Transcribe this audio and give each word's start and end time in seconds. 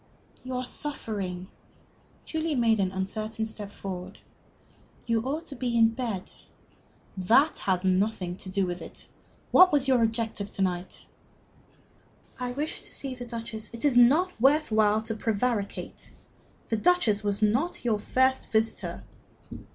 "You 0.43 0.55
are 0.55 0.65
suffering." 0.65 1.47
Julie 2.25 2.55
made 2.55 2.79
an 2.79 2.91
uncertain 2.91 3.45
step 3.45 3.71
forward. 3.71 4.17
"You 5.05 5.21
ought 5.21 5.45
to 5.45 5.55
be 5.55 5.77
in 5.77 5.89
bed." 5.89 6.31
"That 7.15 7.59
has 7.59 7.83
nothing 7.83 8.35
to 8.37 8.49
do 8.49 8.65
with 8.65 8.81
it. 8.81 9.05
What 9.51 9.71
was 9.71 9.87
your 9.87 10.01
object 10.01 10.37
to 10.51 10.61
night?" 10.63 11.03
"I 12.39 12.51
wished 12.51 12.83
to 12.85 12.91
see 12.91 13.13
the 13.13 13.25
Duchess" 13.25 13.69
"It 13.75 13.85
is 13.85 13.95
not 13.95 14.33
worth 14.41 14.71
while 14.71 15.03
to 15.03 15.13
prevaricate. 15.13 16.09
The 16.69 16.77
Duchess 16.77 17.23
was 17.23 17.43
not 17.43 17.85
your 17.85 17.99
first 17.99 18.49
visitor." 18.51 19.03